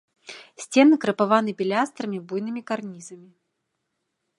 [0.63, 3.29] Сцены крапаваны пілястрамі, буйнымі карнізамі.